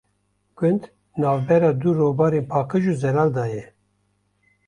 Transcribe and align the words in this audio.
Gund 0.59 0.83
navbera 1.23 1.69
du 1.81 1.89
robarên 1.99 2.45
paqij 2.51 2.83
û 2.91 2.93
zelal 3.01 3.29
da 3.37 3.45
ye. 3.53 3.63